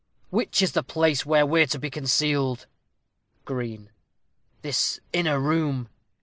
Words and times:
_Which 0.31 0.63
is 0.63 0.71
the 0.71 0.81
place 0.81 1.27
where 1.27 1.45
we're 1.45 1.67
to 1.67 1.77
be 1.77 1.91
concealed? 1.91 2.65
Green. 3.45 3.91
This 4.63 4.99
inner 5.13 5.39
room. 5.39 5.89